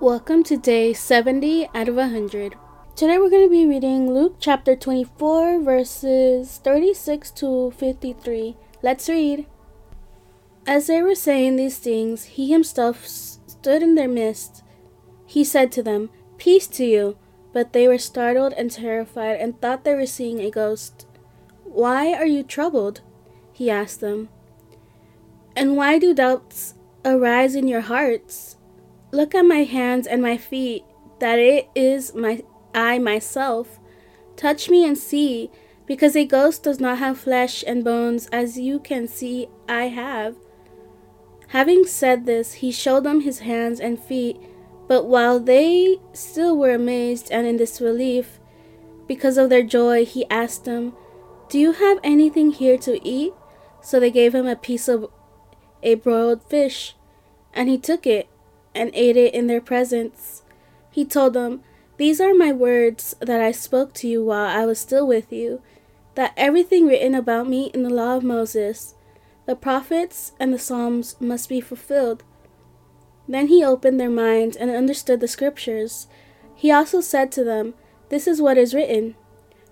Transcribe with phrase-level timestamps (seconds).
[0.00, 2.54] Welcome to day 70 out of 100.
[2.94, 8.58] Today we're going to be reading Luke chapter 24, verses 36 to 53.
[8.82, 9.46] Let's read.
[10.66, 14.62] As they were saying these things, he himself stood in their midst.
[15.24, 17.16] He said to them, Peace to you.
[17.54, 21.06] But they were startled and terrified and thought they were seeing a ghost.
[21.64, 23.00] Why are you troubled?
[23.50, 24.28] He asked them.
[25.56, 28.56] And why do doubts arise in your hearts?
[29.12, 30.84] Look at my hands and my feet,
[31.20, 32.42] that it is my
[32.74, 33.78] I myself.
[34.36, 35.50] Touch me and see,
[35.86, 40.36] because a ghost does not have flesh and bones as you can see I have.
[41.48, 44.36] Having said this, he showed them his hands and feet,
[44.88, 48.40] but while they still were amazed and in disbelief
[49.06, 50.92] because of their joy, he asked them,
[51.48, 53.32] Do you have anything here to eat?
[53.80, 55.08] So they gave him a piece of
[55.82, 56.96] a broiled fish,
[57.54, 58.28] and he took it
[58.76, 60.42] and ate it in their presence.
[60.90, 61.62] He told them,
[61.96, 65.62] These are my words that I spoke to you while I was still with you,
[66.14, 68.94] that everything written about me in the law of Moses,
[69.46, 72.24] the prophets, and the Psalms must be fulfilled.
[73.28, 76.06] Then he opened their minds and understood the scriptures.
[76.54, 77.74] He also said to them,
[78.08, 79.14] This is what is written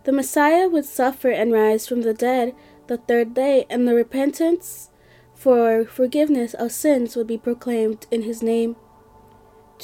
[0.05, 2.55] The Messiah would suffer and rise from the dead
[2.87, 4.91] the third day, and the repentance
[5.35, 8.77] for forgiveness of sins would be proclaimed in his name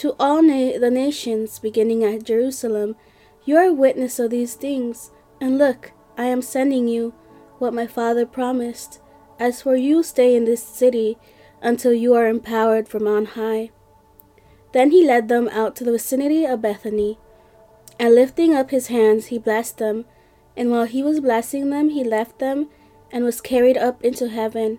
[0.00, 2.96] to all na- the nations, beginning at Jerusalem.
[3.44, 5.10] You are witness of these things,
[5.42, 7.12] and look, I am sending you
[7.58, 8.98] what my Father promised.
[9.38, 11.18] As for you, stay in this city
[11.60, 13.72] until you are empowered from on high.
[14.72, 17.18] Then he led them out to the vicinity of Bethany,
[17.98, 20.06] and lifting up his hands, he blessed them.
[20.56, 22.70] And while he was blessing them, he left them
[23.12, 24.78] and was carried up into heaven.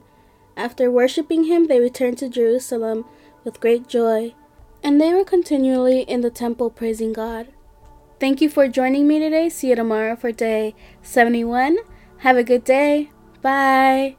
[0.58, 3.06] After worshipping him, they returned to Jerusalem
[3.44, 4.34] with great joy
[4.84, 7.48] and they were continually in the temple praising God.
[8.20, 9.50] Thank you for joining me today.
[9.50, 11.78] See you tomorrow for day 71.
[12.20, 13.10] Have a good day.
[13.42, 14.18] Bye.